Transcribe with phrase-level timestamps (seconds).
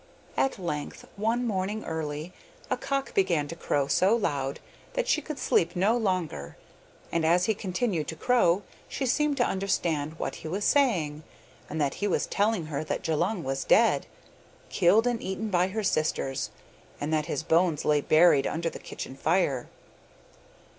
[0.35, 2.33] At length, one morning early,
[2.71, 4.59] a cock began to crow so loud
[4.93, 6.57] that she could sleep no longer
[7.11, 11.21] and as he continued to crow she seemed to understand what he was saying,
[11.69, 14.07] and that he was telling her that Djulung was dead,
[14.69, 16.49] killed and eaten by her sisters,
[16.99, 19.69] and that his bones lay buried under the kitchen fire.